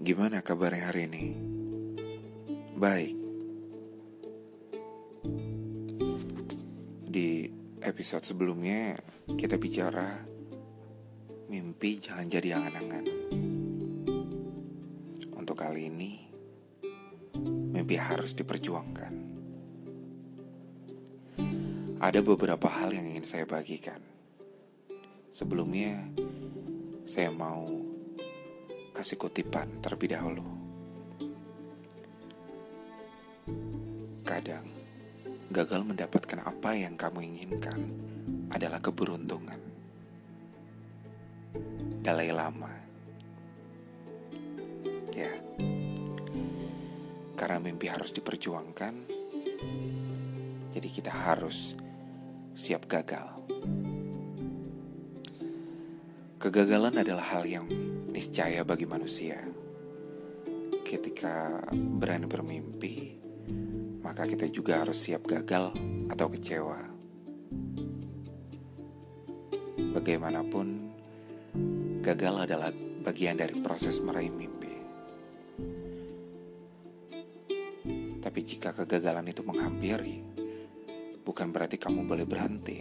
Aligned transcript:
Gimana 0.00 0.40
kabarnya 0.40 0.88
hari 0.88 1.12
ini? 1.12 1.24
Baik. 2.72 3.16
Di 7.04 7.44
episode 7.84 8.24
sebelumnya 8.24 8.96
kita 9.28 9.60
bicara 9.60 10.24
mimpi 11.52 12.00
jangan 12.00 12.32
jadi 12.32 12.48
angan-angan. 12.56 13.04
Untuk 15.36 15.60
kali 15.60 15.92
ini 15.92 16.10
mimpi 17.68 18.00
harus 18.00 18.32
diperjuangkan. 18.32 19.12
Ada 22.00 22.24
beberapa 22.24 22.72
hal 22.72 22.96
yang 22.96 23.04
ingin 23.04 23.28
saya 23.28 23.44
bagikan. 23.44 24.00
Sebelumnya 25.28 26.08
saya 27.04 27.28
mau 27.28 27.79
kasih 29.00 29.16
kutipan 29.16 29.80
terlebih 29.80 30.12
dahulu. 30.12 30.44
Kadang, 34.28 34.68
gagal 35.48 35.80
mendapatkan 35.88 36.44
apa 36.44 36.76
yang 36.76 37.00
kamu 37.00 37.24
inginkan 37.32 37.80
adalah 38.52 38.76
keberuntungan. 38.76 39.56
Dalai 42.04 42.28
Lama 42.28 42.72
Ya, 45.16 45.32
karena 47.34 47.58
mimpi 47.58 47.88
harus 47.88 48.14
diperjuangkan, 48.14 48.94
jadi 50.70 50.88
kita 50.92 51.10
harus 51.10 51.74
siap 52.52 52.84
gagal. 52.84 53.26
Kegagalan 56.38 57.02
adalah 57.02 57.26
hal 57.36 57.42
yang 57.42 57.89
niscaya 58.10 58.66
bagi 58.66 58.86
manusia. 58.90 59.38
Ketika 60.82 61.62
berani 61.70 62.26
bermimpi, 62.26 63.14
maka 64.02 64.26
kita 64.26 64.50
juga 64.50 64.82
harus 64.82 64.98
siap 64.98 65.22
gagal 65.30 65.70
atau 66.10 66.26
kecewa. 66.26 66.80
Bagaimanapun, 69.94 70.66
gagal 72.02 72.34
adalah 72.50 72.74
bagian 73.06 73.38
dari 73.38 73.54
proses 73.62 74.02
meraih 74.02 74.34
mimpi. 74.34 74.74
Tapi 78.20 78.40
jika 78.42 78.74
kegagalan 78.74 79.30
itu 79.30 79.46
menghampiri, 79.46 80.22
bukan 81.22 81.54
berarti 81.54 81.78
kamu 81.78 82.04
boleh 82.04 82.26
berhenti. 82.26 82.78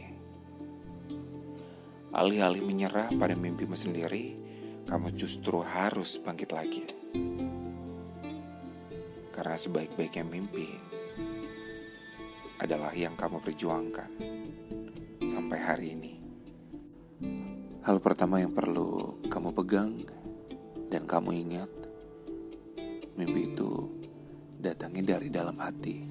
Alih-alih 2.09 2.65
menyerah 2.65 3.13
pada 3.13 3.37
mimpimu 3.37 3.77
sendiri, 3.77 4.48
kamu 4.89 5.13
justru 5.13 5.61
harus 5.61 6.17
bangkit 6.17 6.49
lagi. 6.49 6.81
Karena 9.29 9.53
sebaik-baiknya 9.53 10.25
mimpi 10.25 10.65
adalah 12.57 12.89
yang 12.97 13.13
kamu 13.13 13.37
perjuangkan 13.37 14.11
sampai 15.21 15.59
hari 15.61 15.87
ini. 15.93 16.13
Hal 17.85 18.01
pertama 18.01 18.41
yang 18.41 18.49
perlu 18.49 19.21
kamu 19.29 19.49
pegang 19.61 19.93
dan 20.89 21.05
kamu 21.05 21.37
ingat, 21.37 21.71
mimpi 23.13 23.41
itu 23.45 23.93
datangnya 24.57 25.15
dari 25.15 25.29
dalam 25.29 25.61
hati. 25.61 26.01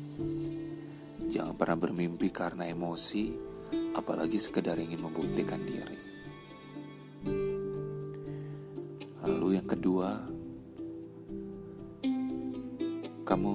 Jangan 1.27 1.59
pernah 1.59 1.77
bermimpi 1.83 2.31
karena 2.31 2.71
emosi, 2.71 3.35
apalagi 3.99 4.39
sekedar 4.39 4.79
ingin 4.79 5.03
membuktikan 5.03 5.67
diri. 5.67 6.08
Kedua, 9.69 10.17
kamu 13.29 13.55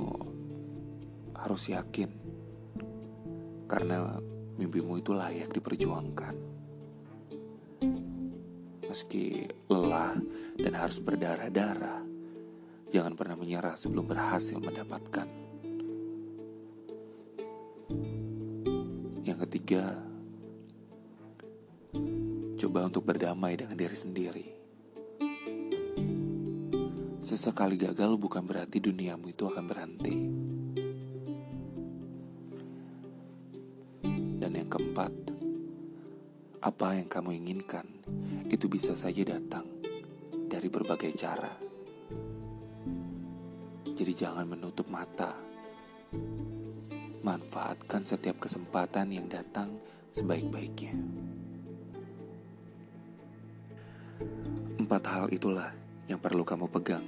harus 1.34 1.64
yakin 1.74 2.14
karena 3.66 4.22
mimpimu 4.62 5.02
itu 5.02 5.18
layak 5.18 5.50
diperjuangkan. 5.50 6.36
Meski 8.86 9.50
lelah 9.74 10.14
dan 10.62 10.74
harus 10.78 11.02
berdarah-darah, 11.02 12.06
jangan 12.94 13.18
pernah 13.18 13.34
menyerah 13.34 13.74
sebelum 13.74 14.06
berhasil 14.06 14.62
mendapatkan. 14.62 15.26
Yang 19.26 19.40
ketiga, 19.50 19.98
coba 22.62 22.86
untuk 22.86 23.02
berdamai 23.02 23.58
dengan 23.58 23.74
diri 23.74 23.98
sendiri. 23.98 24.63
Sesekali 27.24 27.80
gagal 27.80 28.20
bukan 28.20 28.44
berarti 28.44 28.84
duniamu 28.84 29.32
itu 29.32 29.48
akan 29.48 29.64
berhenti. 29.64 30.16
Dan 34.44 34.52
yang 34.60 34.68
keempat, 34.68 35.32
apa 36.60 37.00
yang 37.00 37.08
kamu 37.08 37.40
inginkan 37.40 37.88
itu 38.52 38.68
bisa 38.68 38.92
saja 38.92 39.24
datang 39.24 39.64
dari 40.52 40.68
berbagai 40.68 41.16
cara. 41.16 41.56
Jadi 43.88 44.12
jangan 44.12 44.44
menutup 44.44 44.92
mata. 44.92 45.32
Manfaatkan 47.24 48.04
setiap 48.04 48.44
kesempatan 48.44 49.16
yang 49.16 49.32
datang 49.32 49.80
sebaik-baiknya. 50.12 50.92
Empat 54.76 55.04
hal 55.08 55.32
itulah 55.32 55.83
yang 56.08 56.20
perlu 56.20 56.44
kamu 56.44 56.68
pegang 56.68 57.06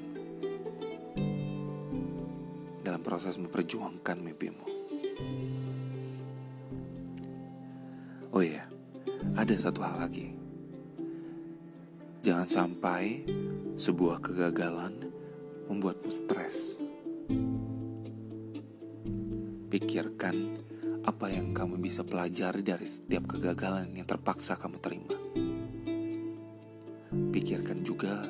dalam 2.86 3.02
proses 3.02 3.36
memperjuangkan 3.42 4.18
mimpimu. 4.22 4.68
Oh 8.36 8.44
iya, 8.44 8.68
ada 9.34 9.56
satu 9.56 9.82
hal 9.82 10.06
lagi. 10.06 10.36
Jangan 12.22 12.48
sampai 12.50 13.26
sebuah 13.76 14.22
kegagalan 14.22 14.98
membuatmu 15.66 16.12
stres. 16.14 16.78
Pikirkan 19.72 20.62
apa 21.06 21.30
yang 21.30 21.54
kamu 21.54 21.78
bisa 21.78 22.02
pelajari 22.02 22.66
dari 22.66 22.88
setiap 22.88 23.30
kegagalan 23.30 23.94
yang 23.94 24.08
terpaksa 24.10 24.58
kamu 24.58 24.78
terima. 24.82 25.18
Pikirkan 27.34 27.86
juga 27.86 28.26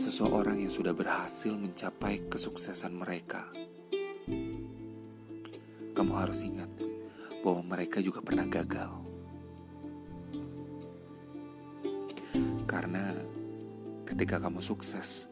seseorang 0.00 0.64
yang 0.64 0.72
sudah 0.72 0.96
berhasil 0.96 1.52
mencapai 1.52 2.26
kesuksesan 2.32 2.96
mereka 2.96 3.46
kamu 6.00 6.16
harus 6.16 6.40
ingat 6.40 6.70
bahwa 7.44 7.76
mereka 7.76 8.00
juga 8.00 8.24
pernah 8.24 8.48
gagal. 8.48 8.88
Karena 12.64 13.12
ketika 14.08 14.40
kamu 14.40 14.64
sukses, 14.64 15.28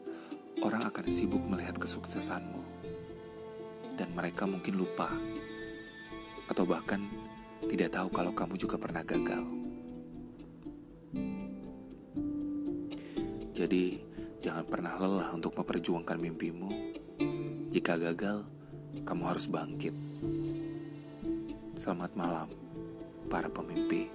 orang 0.61 0.85
akan 0.85 1.09
sibuk 1.09 1.41
melihat 1.41 1.73
kesuksesanmu. 1.73 2.61
Dan 3.97 4.13
mereka 4.13 4.45
mungkin 4.45 4.77
lupa 4.77 5.09
atau 6.45 6.69
bahkan 6.69 7.01
tidak 7.65 7.89
tahu 7.89 8.13
kalau 8.13 8.31
kamu 8.37 8.53
juga 8.61 8.77
pernah 8.77 9.01
gagal. 9.01 9.43
Jadi, 13.57 13.99
jangan 14.39 14.63
pernah 14.63 14.95
lelah 14.95 15.35
untuk 15.35 15.51
memperjuangkan 15.59 16.15
mimpimu. 16.15 16.69
Jika 17.69 17.99
gagal, 17.99 18.47
kamu 19.03 19.23
harus 19.27 19.45
bangkit. 19.51 19.91
Selamat 21.75 22.11
malam, 22.15 22.47
para 23.27 23.51
pemimpi. 23.51 24.07